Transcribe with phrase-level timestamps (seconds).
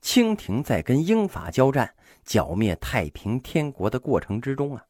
[0.00, 1.94] 清廷在跟英法交战、
[2.24, 4.84] 剿灭太平天国的过程之中啊，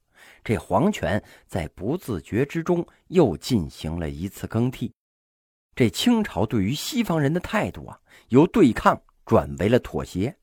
[0.45, 4.93] 这皇权在不自觉之中又进行了一次更替。
[5.75, 7.98] 这清朝对于西方人的态度啊，
[8.29, 10.37] 由对抗转为了妥协，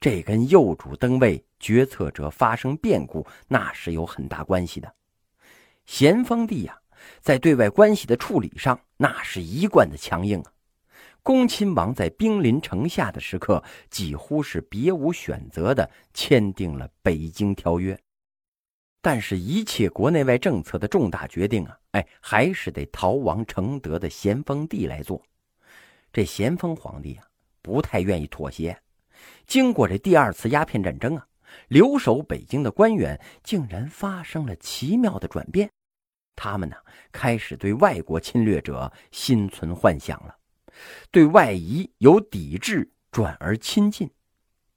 [0.00, 4.92] 这跟幼主登位、决策者发生变故那是有很大关系的。
[5.86, 6.78] 咸丰帝呀，
[7.20, 10.52] 在对外关系的处理上，那是一贯的强硬啊。
[11.22, 17.94] 恭亲王在兵临城下的时刻，几乎是别无选择的签订了《北京条约》。
[19.00, 25.22] 但是，一切国内外政策的重大决定啊，哎，还是得逃亡承德的咸丰帝来做。
[26.12, 27.24] 这咸丰皇帝啊，
[27.62, 28.76] 不太愿意妥协。
[29.46, 31.26] 经过这第二次鸦片战争啊，
[31.68, 35.70] 留守北京的官员竟然发生了奇妙的转变，
[36.34, 36.76] 他们呢，
[37.12, 40.36] 开始对外国侵略者心存幻想了。
[41.10, 44.10] 对外夷由抵制转而亲近，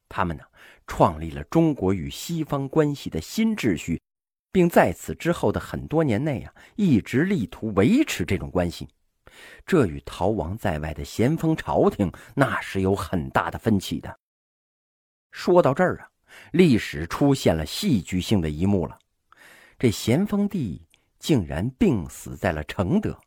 [0.10, 0.44] 他们呢
[0.88, 4.02] 创立了中国与西方关系的新秩序，
[4.52, 8.88] 并在此之后的很多年内啊，一直力图维持这种关系。
[9.66, 14.18] 这与逃亡在外的咸丰朝廷那是有很大的分歧的。
[15.32, 16.10] 说到这儿啊，
[16.52, 18.98] 历史出现了戏剧性的一幕了：
[19.78, 20.88] 这咸丰帝
[21.20, 23.20] 竟然病死在了承德。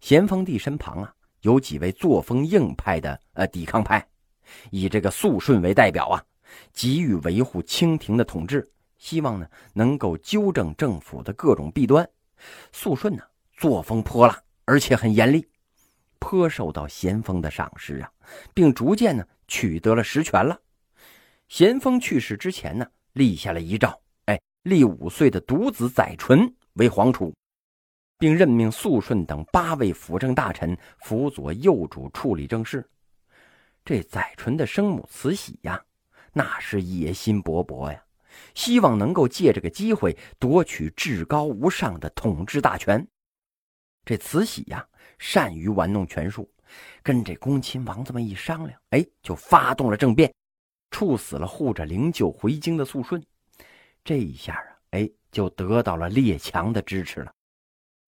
[0.00, 1.13] 咸丰帝身旁啊。
[1.44, 4.04] 有几位作风硬派的呃抵抗派，
[4.70, 6.24] 以这个肃顺为代表啊，
[6.72, 12.08] 急于维护清廷的统治，希望呢能够纠正政府的各种弊端。
[12.72, 13.22] 肃顺呢
[13.58, 15.46] 作风泼辣，而且很严厉，
[16.18, 18.10] 颇受到咸丰的赏识啊，
[18.54, 20.58] 并逐渐呢取得了实权了。
[21.48, 27.34] 咸丰去世之前呢，立下了遗诏，哎，立五岁的独子载淳为皇储。
[28.24, 32.82] 并任命肃顺等八位辅政大臣辅佐幼主处理政事。
[33.84, 35.78] 这载淳的生母慈禧呀，
[36.32, 38.02] 那是野心勃勃呀，
[38.54, 43.06] 希望能够借这个机会夺取至高无上的统治大权。
[44.06, 44.82] 这慈禧呀，
[45.18, 46.50] 善于玩弄权术，
[47.02, 50.32] 跟这恭亲王这么一商量，哎，就发动了政变，
[50.90, 53.22] 处死了护着灵柩回京的肃顺。
[54.02, 57.30] 这一下啊，哎，就得到了列强的支持了。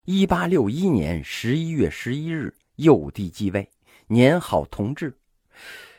[0.09, 3.69] 一八六一年十一月十一日，幼帝继位，
[4.07, 5.13] 年号同治。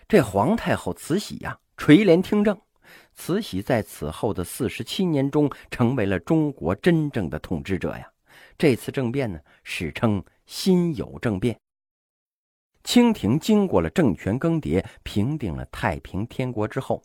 [0.07, 2.57] 这皇太后慈禧呀，垂帘听政。
[3.13, 8.09] 慈禧在此后的四十七年中，成为了中国真正的统治者呀。
[8.57, 11.59] 这次政变呢，史称辛酉政变。
[12.85, 17.03] 清廷经过了政权更迭，平定了太平天国之后，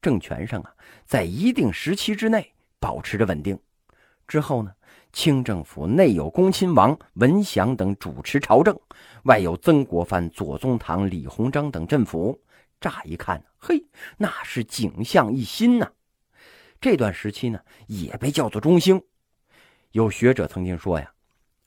[0.00, 0.72] 政权上啊，
[1.06, 3.58] 在一定时期之内保持着稳定。
[4.28, 4.72] 之后呢？
[5.16, 8.78] 清政府内有恭亲王文祥等主持朝政，
[9.22, 12.38] 外有曾国藩、左宗棠、李鸿章等镇抚。
[12.82, 13.82] 乍一看，嘿，
[14.18, 15.90] 那是景象一新呐。
[16.82, 19.00] 这段时期呢，也被叫做中兴。
[19.92, 21.10] 有学者曾经说呀，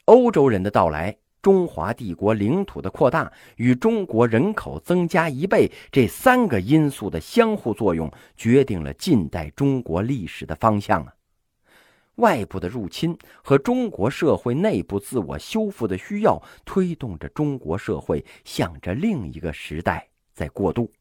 [0.05, 11.11] 欧洲人的到来、中华帝国领土的扩大与中国人口增加一倍这三个因素的相互作用，决定了近代中国历史的方向啊。
[12.19, 20.91] 外部的入侵和中国社会内部自我修复的需要，推动着中国社会向着另一个时代在过渡。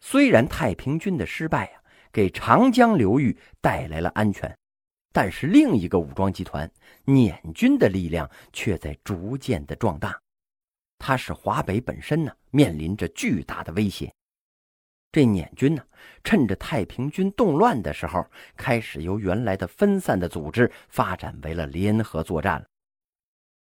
[0.00, 4.52] 虽然太平军的失败啊，给长江流域带来了安全，
[5.12, 6.68] 但是另一个武装集团
[7.04, 10.20] 捻军的力量却在逐渐的壮大，
[10.98, 14.12] 它使华北本身呢面临着巨大的威胁。
[15.12, 15.84] 这捻军呢，
[16.24, 22.66] 趁着太平军动乱的时候，开始由原来的分散的组织发展为了联合作战了。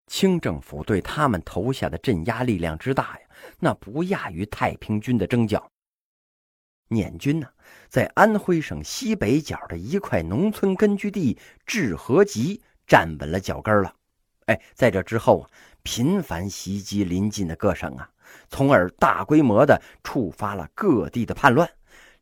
[0.06, 3.27] 清政府对他们投下的镇压力量之大呀，
[3.60, 5.71] 那不亚于太平军的征剿。
[6.88, 7.47] 捻军呢，
[7.88, 13.94] 在安徽省西北角的一块农村根据地治河集站稳了脚跟了。
[14.47, 15.51] 哎，在这之后啊，
[15.84, 18.10] 频繁袭击邻近的各省啊。
[18.48, 21.71] 从而大规模的触发了各地的叛乱，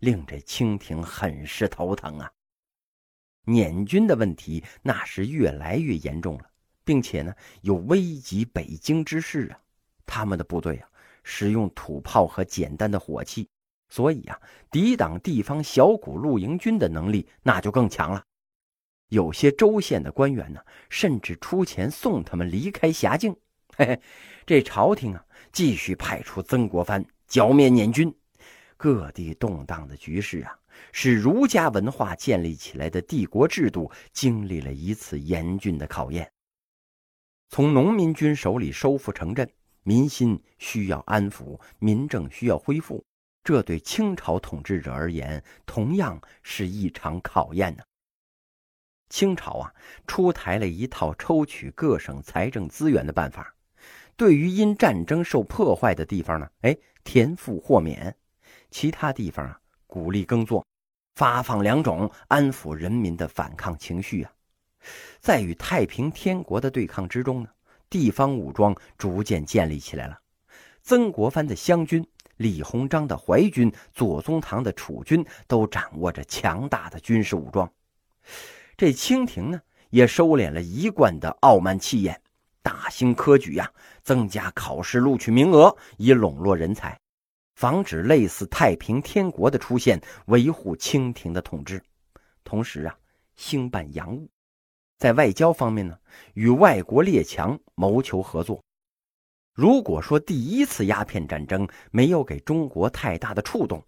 [0.01, 2.31] 令这清廷很是头疼啊。
[3.45, 6.45] 捻军的问题那是越来越严重了，
[6.85, 7.33] 并且呢
[7.63, 9.59] 有危及北京之势啊。
[10.05, 10.89] 他们的部队啊
[11.23, 13.49] 使用土炮和简单的火器，
[13.89, 14.39] 所以啊
[14.71, 18.23] 抵挡地方小股露营军的能力那就更强了。
[19.09, 20.61] 有些州县的官员呢
[20.91, 23.35] 甚至出钱送他们离开辖境。
[23.77, 24.01] 嘿嘿，
[24.47, 25.25] 这朝廷啊。
[25.53, 28.11] 继续派出曾国藩剿灭捻军，
[28.79, 30.59] 各地动荡的局势啊，
[30.91, 36.33] 使儒家文化建立起来的帝国制度经历了一次严峻的考验。
[37.51, 39.47] 从农民军手里收复城镇，
[39.83, 43.05] 民心需要安抚，民政需要恢复，
[43.45, 47.83] 这对清朝统治者而言，同样是一场考验呢。
[49.11, 49.75] 清朝啊，
[50.07, 53.52] 出台了一套抽取各省财政资源的办法，
[54.23, 58.09] 对于因战争受破坏的地方呢，哎，田赋豁免；
[58.71, 59.59] 其他地方啊，
[59.89, 60.65] 鼓励耕作，
[61.17, 64.31] 发放粮种，安抚人民的反抗情绪啊。
[65.19, 67.49] 在与太平天国的对抗之中呢，
[67.91, 70.17] 地方武装逐渐建立起来了。
[70.85, 77.69] 曾国藩的湘军、李鸿章的淮军、左宗棠的楚军都掌握着强大的军事武装。
[78.77, 79.61] 这清廷呢，
[79.91, 82.22] 也收敛了一贯的傲慢气焰，
[82.63, 83.71] 大兴科举呀，
[84.03, 86.99] 增加考试录取名额，以笼络人才，
[87.57, 91.83] 防止类似太平天国的出现，维护清廷的统治。
[92.45, 92.97] 同时啊，
[93.35, 94.29] 兴办洋务，
[94.99, 95.99] 在外交方面呢，
[96.35, 98.63] 与外国列强谋求合作。
[99.55, 103.85] 如果说第一次鸦片战争没有给中国太大的触动，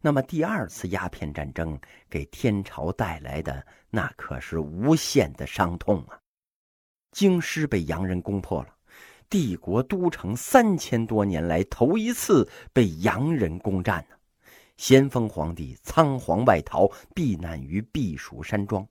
[0.00, 1.78] 那么第二次鸦片战争
[2.10, 6.18] 给天朝带来的那可是无限的伤痛啊！
[7.14, 8.74] 京师被洋人攻破了，
[9.30, 14.16] 帝国都城三千多年来头一次被洋人攻占呢。
[14.76, 18.84] 咸丰皇帝仓皇外逃，避难于避暑山庄，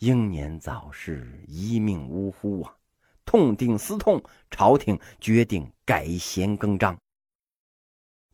[0.00, 2.74] 英年早逝，一命呜呼啊！
[3.24, 4.20] 痛定思痛，
[4.50, 6.98] 朝廷决定改弦更张。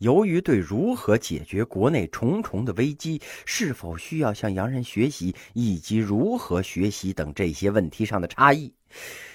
[0.04, 8.70] 由于对如何解决国内重重的危机、是否需要向洋人学习以及如何学习等这些问题上的差异，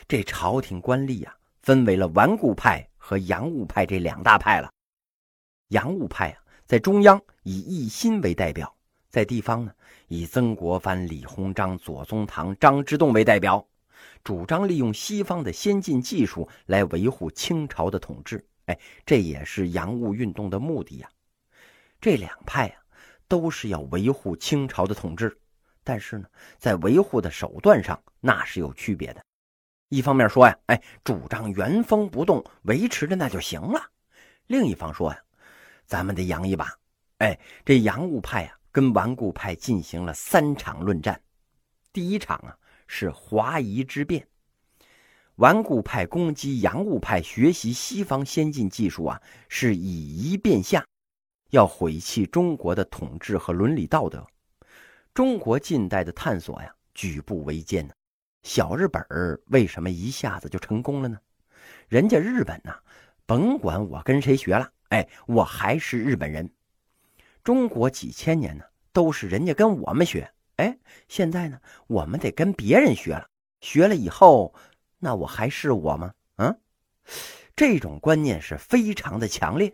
[0.08, 4.70] 这朝廷官吏啊，分为了顽固派和洋务派这两大派了。
[5.70, 6.38] 洋务派啊，
[6.68, 8.72] 在中央以奕心为代表，
[9.10, 9.72] 在地方呢，
[10.08, 13.68] 以曾国藩、李鸿章、左宗棠、张之洞为代表，
[14.24, 18.46] 主张利用西方的先进技术来维护清朝的统治。
[18.70, 21.10] 哎，这也是洋务运动的目的呀。
[22.00, 22.78] 这两派啊，
[23.28, 25.36] 都是要维护清朝的统治，
[25.84, 26.28] 但是呢，
[26.60, 29.26] 在维护的手段上那是有区别的。
[29.90, 33.82] 一方面说呀，哎，主张原封不动维持着那就行了；
[34.46, 35.20] 另一方说呀，
[35.88, 36.72] 咱们得洋一把。
[37.18, 41.20] 哎，这洋务派啊，跟顽固派进行了三场论战。
[41.92, 42.56] 第一场啊，
[42.86, 44.28] 是华夷之变。
[45.40, 50.86] 顽固派攻击洋务派学习西方先进技术啊，是以夷变下，
[51.52, 54.28] 要毁弃中国的统治和伦理道德。
[55.14, 57.94] 中国近代的探索呀，举步维艰呢。
[58.44, 61.18] 小日本儿为什么一下子就成功了呢？
[61.88, 62.76] 人家日本呐，
[63.26, 66.50] 甭管我跟谁学了，哎，我还是日本人。
[67.46, 70.78] 中国几千年呢，都是人家跟我们学，哎，
[71.08, 71.58] 现在呢，
[71.88, 73.26] 我们得跟别人学了，
[73.62, 74.54] 学了以后。
[75.00, 76.14] 那我还是我吗？
[76.36, 76.56] 啊，
[77.56, 79.74] 这种观念是非常的强烈。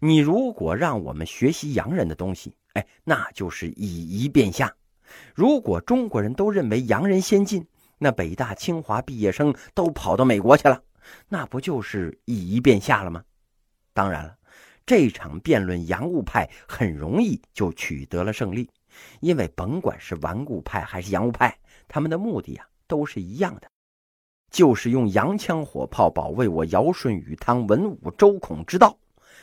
[0.00, 4.74] 你如果让我们学习洋人的东西，哎，那就是以夷变下。
[5.34, 7.66] 如果中国人都认为洋人先进，
[7.98, 10.82] 那北大清华毕业生都跑到美国去了，
[11.28, 13.24] 那不就是以夷变下了吗？
[13.92, 14.36] 当然了，
[14.86, 18.70] 这场辩论，洋务派很容易就取得了胜利，
[19.20, 23.70] 因为甭管是顽固派还是洋务派，他们的目的呀都是一样的。
[24.50, 28.98] 就是用洋枪火炮保卫我尧舜禹汤文武周孔之道，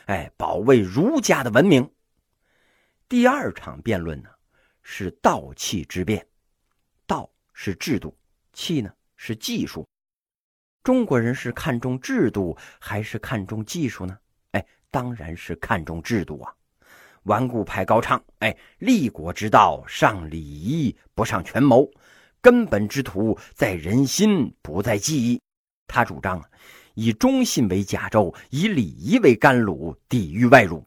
[0.06, 1.90] 哎，保卫儒家的文明。
[3.08, 4.30] 第二场辩论呢，
[4.84, 6.28] 是道气之辩。
[7.06, 8.16] 道是制度，
[8.52, 9.88] 气呢是技术。
[10.84, 14.18] 中国人是看重制度还是看重技术呢？
[14.52, 16.54] 哎，当然是看重制度啊。
[17.24, 21.90] 顽固派高唱，哎，立国之道，上礼仪，不上权谋。
[22.48, 25.42] 根本之图在人心，不在技艺。
[25.86, 26.42] 他主张
[26.94, 30.82] 以忠信为甲胄，以礼仪为甘露，抵御外辱。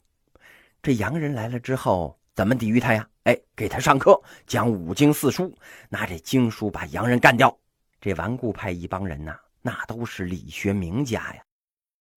[0.82, 3.06] 这洋人来了之后，怎么抵御他呀？
[3.24, 5.54] 哎，给他上课，讲五经四书，
[5.90, 7.54] 拿这经书把洋人干掉。
[8.00, 11.42] 这顽固派一帮人呐，那都是理学名家呀。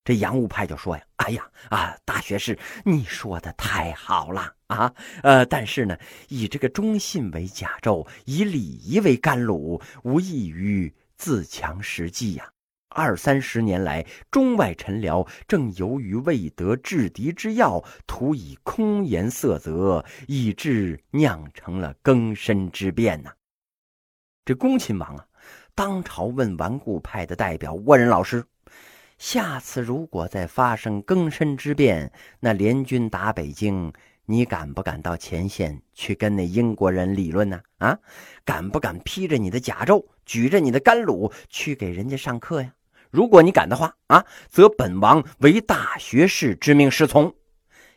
[0.05, 4.93] 这洋务派就说呀：“哎呀啊，大学士，你说的太好了啊！
[5.23, 12.49] 呃，但是呢，以这个忠信为甲胄，以礼仪为甘露，无异于自强实际呀。
[12.89, 23.31] 二三十年来，中外臣僚正由于未得制敌之要，徒以空言色泽，以致酿成了更深之变呐。
[24.43, 25.25] 这恭亲王啊，
[25.73, 28.43] 当朝问顽固派的代表倭人老师。”
[29.17, 33.93] 下次如果再发生更深之变，那联军打北京，
[34.25, 37.61] 你敢不敢到前线去跟那英国人理论呢？
[37.77, 37.97] 啊，
[38.43, 42.73] 敢不敢披着你的甲胄，举着你的甘露去给人家上课呀？
[43.09, 47.33] 如果你敢的话，啊，则本王为大学士之命是从。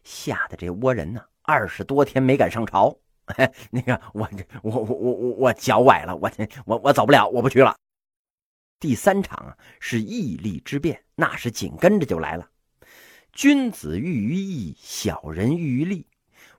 [0.05, 2.97] 吓得这倭人呢，二十多天没敢上朝。
[3.73, 4.29] 那个，我
[4.63, 6.31] 我我我我脚崴了，我
[6.65, 7.75] 我我走不了，我不去了。
[8.79, 12.47] 第三场啊，是义利之变，那是紧跟着就来了。
[13.33, 16.07] 君子喻于义，小人喻于利。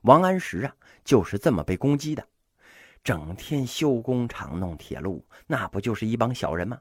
[0.02, 2.26] 王安石啊，就是这么被攻击的。
[3.04, 6.80] 整天修工厂、弄铁路，那不就是一帮小人吗？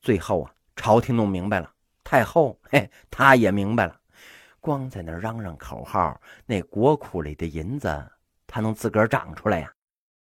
[0.00, 1.70] 最后啊，朝廷弄明白了，
[2.02, 4.00] 太后嘿，他也明白了，
[4.60, 8.10] 光在那嚷嚷口号，那国库里的银子。
[8.46, 9.70] 他能自个儿长出来呀？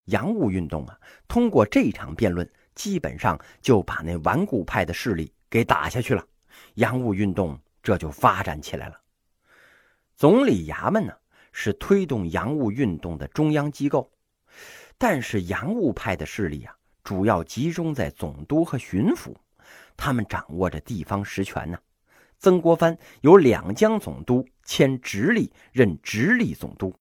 [0.05, 6.23] 洋务运动啊，通过这场辩论，基本上就把那顽固派的势力给打下去了。
[6.75, 8.99] 洋务运动这就发展起来了。
[10.15, 11.13] 总理衙门呢，
[11.51, 14.11] 是推动洋务运动的中央机构，
[14.97, 19.35] 但是洋务派的势力啊，主要集中在总督和巡抚，
[19.97, 21.77] 他们掌握着地方实权呢。
[22.37, 26.93] 曾国藩由两江总督迁直隶，任直隶总督。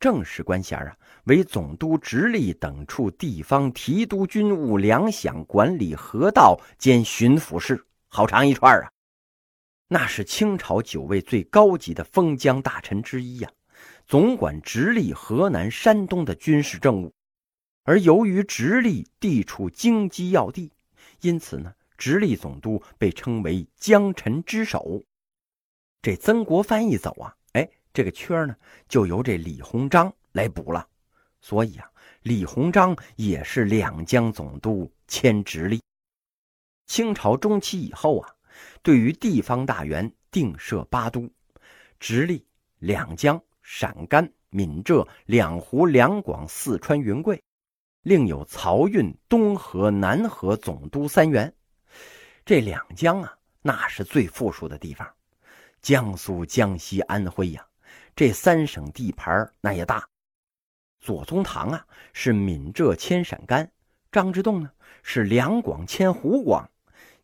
[0.00, 8.90] 正式官衔啊，为总督直隶等处地方提督军务粮饷管理河道兼巡抚事，好长一串啊！
[9.88, 13.50] 那是清朝九位最高级的封疆大臣之一呀，
[14.06, 17.12] 总管直隶、河南、山东的军事政务。
[17.84, 20.72] 而由于直隶地处京畿要地，
[21.20, 25.02] 因此呢，直隶总督被称为江臣之首。
[26.00, 27.36] 这曾国藩一走啊。
[27.92, 28.54] 这个缺呢，
[28.88, 30.86] 就由这李鸿章来补了。
[31.40, 31.90] 所以啊，
[32.22, 35.82] 李鸿章也是两江总督迁直隶。
[36.86, 38.28] 清朝中期以后啊，
[38.82, 41.30] 对于地方大员定设八都：
[41.98, 42.44] 直隶、
[42.78, 47.42] 两江、陕甘、闽浙、两湖、两广、四川、云贵，
[48.02, 51.52] 另有漕运、东河、南河总督三员。
[52.44, 55.08] 这两江啊，那是最富庶的地方，
[55.80, 57.64] 江苏、江西、安徽呀。
[58.14, 60.06] 这三省地盘那也大，
[61.00, 63.70] 左宗棠啊是闽浙迁陕甘，
[64.12, 64.70] 张之洞呢
[65.02, 66.68] 是两广迁湖广，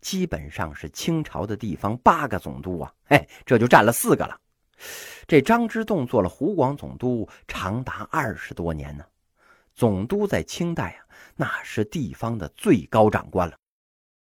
[0.01, 4.41] 基本上是清朝的地方八个总督啊，哎，这就占了四个了。
[5.27, 9.05] 这张之洞做了湖广总督长达二十多年呢。
[9.75, 13.57] 总督在清代啊，那是地方的最高长官了，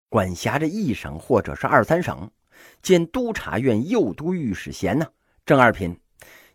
[0.08, 2.28] 管辖着一省或者是二三省，
[2.82, 5.06] 兼督察院右都御史衔呢，
[5.44, 5.96] 正二品。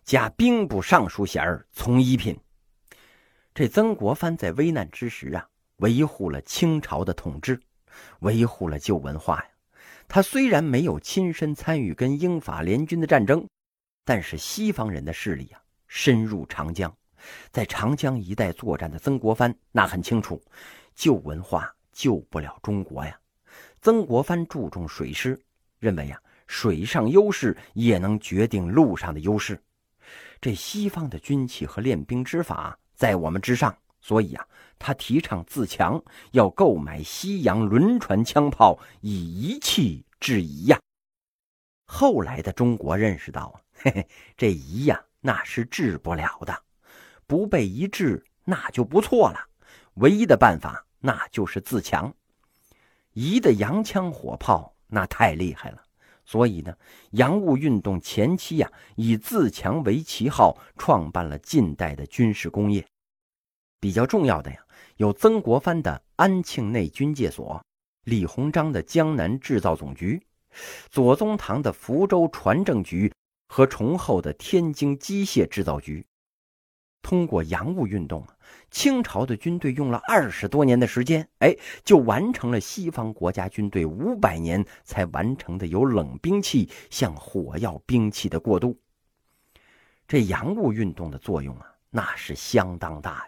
[0.04, 2.38] 加兵部尚书衔从一品。
[3.54, 7.60] 这曾国藩在危难之时啊，维护了清朝的统治，
[8.20, 9.46] 维护了旧文化呀。
[10.08, 13.46] 他虽然没有亲身参与跟英法联军的战争，
[14.04, 16.94] 但是西方人的势力啊深入长江，
[17.50, 20.42] 在长江一带作战的曾国藩那很清楚，
[20.94, 23.18] 旧文化救不了中国呀。
[23.80, 25.38] 曾国藩注重水师，
[25.78, 29.62] 认为呀，水上优势也能决定陆上的优势。
[30.42, 34.44] 这西方的军器和练兵之法在我们之上，所以啊，
[34.76, 40.80] 他提倡自强，要购买西洋轮船枪炮，以一器制夷呀。
[41.86, 46.60] 后来的中国认识到啊，嘿嘿，这夷呀，那是治不了的，
[47.28, 49.48] 不被夷治那就不错了。
[49.94, 52.12] 唯一的办法那就是自强。
[53.12, 55.84] 夷的洋枪火炮那太厉害了。
[56.32, 56.74] 所以呢，
[57.10, 62.82] 洋务运动前期呀，以自强为旗号，创办了近代的军事工业。
[63.78, 64.56] 比较重要的呀，
[64.96, 67.62] 有曾国藩的安庆内军械所，
[68.04, 70.22] 李鸿章的江南制造总局，
[70.88, 73.12] 左宗棠的福州船政局
[73.48, 76.02] 和崇厚的天津机械制造局。
[77.02, 78.36] 通过洋务运动啊，
[78.70, 81.54] 清朝的军队用了二十多年的时间，哎，
[81.84, 88.78] 就完成了西方国家军队五百年才完成的由冷兵器向火药兵器的过渡。
[90.06, 93.26] 这洋务运动的作用啊，那是相当大。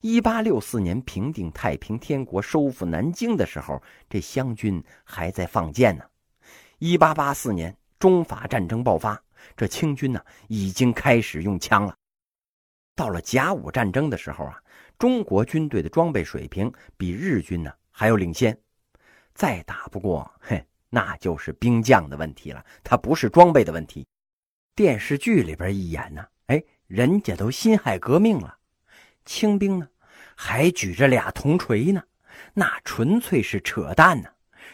[0.00, 6.04] 一八六四年平定太平天国、收复南京的时候，这湘军还在放箭呢。
[6.78, 9.20] 一八八四年中法战争爆发，
[9.56, 11.96] 这清军呢已经开始用枪了。
[12.94, 14.60] 到了甲午战争的时候啊，
[14.98, 18.56] 中国军队的装备水平比日军呢还要领先。
[19.34, 24.06] 再打不过，嘿，那就是兵将的问题了，它不是装备的问题。
[24.76, 28.56] 电视剧里边一演呢，哎，人家都辛亥革命了，
[29.24, 29.88] 清兵呢
[30.36, 32.02] 还举着俩铜锤呢，
[32.52, 34.28] 那纯粹是扯淡呢，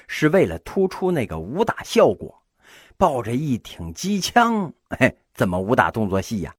[0.08, 2.42] 是为了突出那个武打效果，
[2.98, 6.54] 抱着一挺机枪，嘿，怎么武打动作戏呀？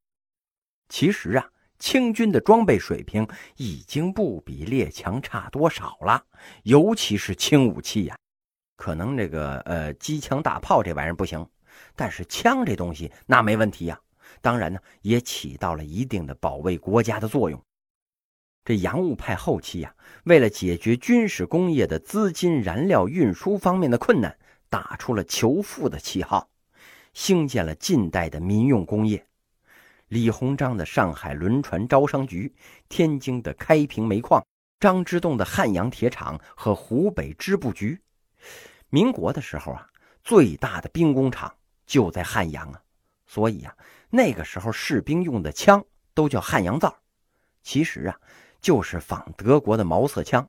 [0.92, 6.22] 其实啊，清军的装备水平已经不比列强差多少了，
[6.64, 8.18] 尤其是轻武器呀。
[8.76, 11.48] 可能这个呃机枪大炮这玩意儿不行，
[11.96, 13.98] 但是枪这东西那没问题呀。
[14.42, 17.64] 当然呢，也起到了一定的保卫国家的作用。
[18.66, 19.96] 这洋务派后期呀，
[20.26, 24.38] 为了解决军事工业的资金、燃料运输方面的困难，
[24.70, 26.50] 打出了求富的旗号，
[27.14, 29.26] 兴建了近代的民用工业。
[30.12, 32.54] 李鸿章的上海轮船招商局、
[32.90, 34.46] 天津的开平煤矿、
[34.78, 37.98] 张之洞的汉阳铁厂和湖北织布局。
[38.90, 39.88] 民国的时候啊，
[40.22, 42.82] 最大的兵工厂就在汉阳啊，
[43.26, 43.74] 所以啊，
[44.10, 45.82] 那个时候士兵用的枪
[46.14, 46.94] 都叫汉阳造。
[47.64, 48.20] 其实啊。
[48.60, 50.48] 就是仿德国的毛瑟枪，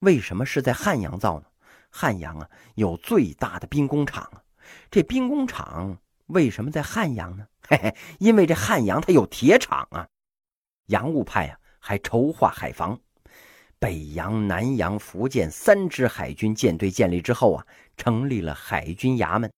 [0.00, 1.46] 为什么是在汉阳造呢？
[1.88, 4.42] 汉阳啊，有最大的兵工厂啊。
[4.90, 5.96] 这兵工厂
[6.32, 7.46] 为什么在汉阳呢？
[7.68, 10.08] 嘿嘿，因为这汉阳它有铁厂啊。
[10.86, 12.98] 洋务派啊，还筹划海防。
[13.78, 19.52] 北洋、南洋、福建三支海军舰队建立之后啊，成立了海军衙门。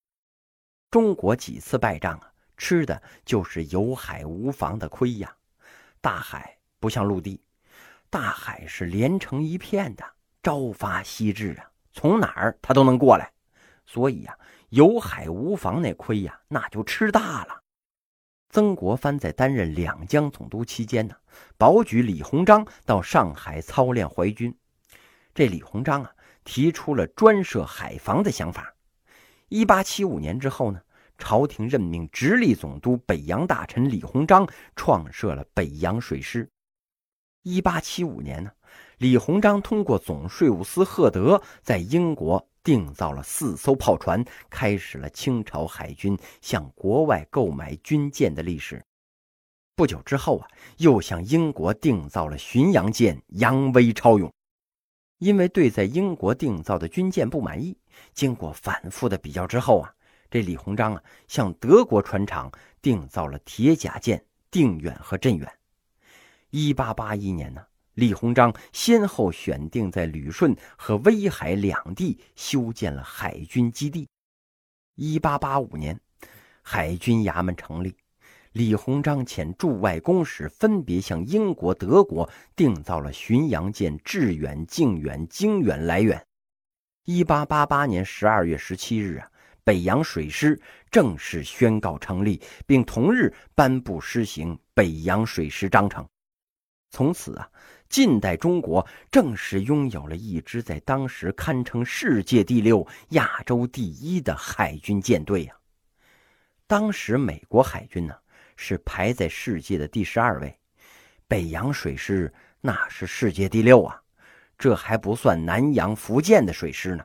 [0.90, 5.35] 中国几次败仗啊，吃的就是有海无防的亏呀。
[6.00, 7.40] 大海不像陆地。
[8.11, 10.04] 大海是连成一片的，
[10.43, 13.33] 朝发夕至啊，从哪儿他都能过来，
[13.87, 14.38] 所以呀，
[14.75, 17.62] 有海无防那亏呀，那就吃大了。
[18.50, 21.14] 曾国藩在担任两江总督期间呢，
[21.57, 24.52] 保举李鸿章到上海操练淮军。
[25.33, 26.11] 这李鸿章啊，
[26.43, 28.75] 提出了专设海防的想法。
[29.49, 30.81] 一八七五年之后呢，
[31.19, 36.50] 朝廷任命直隶总督北洋大臣李鸿章创设了北洋水师。
[37.43, 38.50] 一八七五年呢，
[38.99, 48.83] 李鸿章通过总税务司赫德在英国订造了四艘炮船，开始了清朝海军向国外购买军舰的历史。
[49.76, 54.33] 不久之后啊，又向英国订造了巡洋舰“扬威超勇”。
[55.18, 57.76] 因为对在英国订造的军舰不满意，
[58.12, 59.94] 经过反复的比较之后啊，
[60.30, 62.50] 这李鸿章啊向德国船厂
[62.81, 65.50] 订造了铁甲舰“定远”和“镇远”。
[66.50, 74.09] 一八八一年呢，李鸿章先后选定在旅顺和威海两地修建了海军基地。
[74.96, 75.98] 一八八五年，
[76.62, 77.96] 海军衙门成立，
[78.52, 86.24] 李鸿章遣驻外公使分别向英国、德国订造了巡洋舰“致远”“靖远”“经远”“来远”。
[87.07, 89.30] 一八八八年十二月十七日啊，
[89.62, 96.04] 北洋水师正式宣告成立，并同日颁布施行北洋水师章程。
[96.90, 97.50] 从此啊，
[97.94, 105.54] 近代中国正式拥有了一支在当时堪称世界第六、亚洲第一的海军舰队呀。
[106.66, 108.12] 当时美国海军呢
[108.57, 110.59] 是排在世界的第十二位，
[111.28, 114.02] 北洋水师那是世界第六啊，
[114.59, 117.04] 这还不算南洋、福建的水师呢。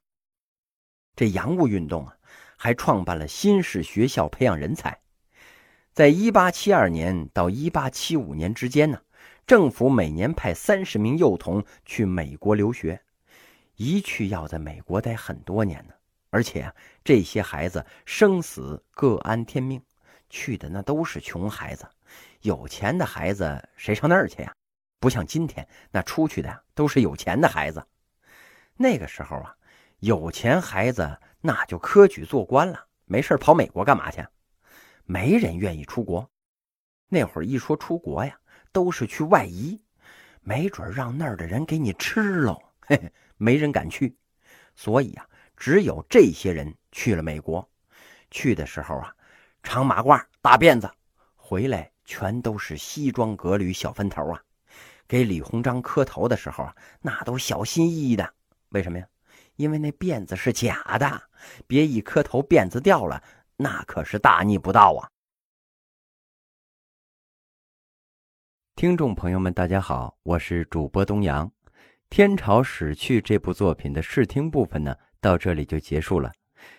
[1.16, 2.16] 这洋务运动啊，
[2.58, 5.00] 还创办了新式学校培养人才，
[5.94, 9.00] 在一八七二年到一八七五年之间呢。
[9.50, 13.02] 政府每年派三十名幼童去美国留学，
[13.78, 15.94] 一去要在美国待很多年呢。
[16.30, 16.72] 而且
[17.04, 19.82] 这些孩子生死各安天命，
[20.30, 21.84] 去的那都是穷孩子，
[22.42, 24.54] 有钱的孩子谁上那儿去呀？
[25.00, 27.84] 不像今天，那出去的呀都是有钱的孩子。
[28.78, 29.56] 那个时候啊，
[29.98, 34.24] 有钱孩子那就科举做官了，没事跑美国干嘛去？
[35.06, 36.30] 没人愿意出国。
[37.08, 38.40] 那会儿一说出国呀。
[38.72, 39.80] 都是去外移，
[40.42, 44.16] 没准让那儿的人给你吃喽，嘿嘿，没人敢去。
[44.76, 45.28] 所以啊，
[45.58, 47.68] 只有这些人去了美国。
[48.32, 49.14] 去的时候啊，
[49.64, 50.90] 长马褂、大辫子，
[51.36, 54.42] 回来全都是西装革履、小分头啊。
[55.08, 58.34] 给李鸿章磕头的时候啊，那都小心翼翼的。
[58.70, 59.08] 为什么呀？
[59.56, 61.22] 因为那辫子是假的，
[61.68, 63.22] 别一磕头辫子掉了，
[63.58, 65.10] 那可是大逆不道啊。
[68.80, 71.46] 听众朋友们，大家好，我是主播东阳。
[72.10, 76.32] 《天朝史去》这部作品的试听部分呢，到这里就结束了。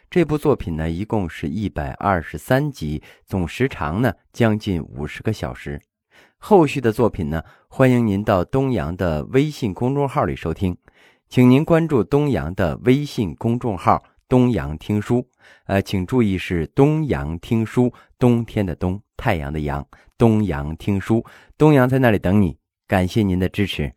[0.08, 5.78] 这部作品呢，一共是一百二十三集，总时长呢将近五十个小时。
[6.38, 10.74] 后续的作品呢，欢迎您到东阳的微信公众号里收听，
[11.28, 15.28] 请您关注东阳的微信公众号“东阳听书”。
[15.66, 19.86] 呃，请注意是“东阳听书”，冬天的冬，太阳的阳。
[20.16, 21.24] 东阳听书，
[21.58, 22.56] 东阳在那里等你。
[22.86, 23.92] 感谢您的支持。